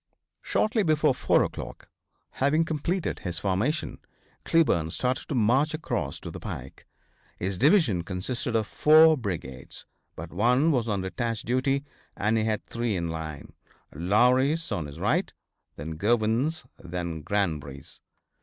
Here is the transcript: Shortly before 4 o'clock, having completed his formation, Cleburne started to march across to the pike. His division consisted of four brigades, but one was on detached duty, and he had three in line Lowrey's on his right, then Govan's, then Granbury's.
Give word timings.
Shortly 0.41 0.81
before 0.81 1.13
4 1.13 1.43
o'clock, 1.43 1.87
having 2.31 2.65
completed 2.65 3.19
his 3.19 3.37
formation, 3.37 3.99
Cleburne 4.45 4.89
started 4.89 5.29
to 5.29 5.35
march 5.35 5.75
across 5.75 6.19
to 6.21 6.31
the 6.31 6.39
pike. 6.39 6.87
His 7.37 7.59
division 7.59 8.01
consisted 8.01 8.55
of 8.55 8.65
four 8.65 9.15
brigades, 9.15 9.85
but 10.15 10.33
one 10.33 10.71
was 10.71 10.87
on 10.87 11.01
detached 11.01 11.45
duty, 11.45 11.83
and 12.17 12.35
he 12.35 12.45
had 12.45 12.65
three 12.65 12.95
in 12.95 13.09
line 13.09 13.53
Lowrey's 13.93 14.71
on 14.71 14.87
his 14.87 14.97
right, 14.97 15.31
then 15.75 15.91
Govan's, 15.97 16.65
then 16.83 17.21
Granbury's. 17.21 18.01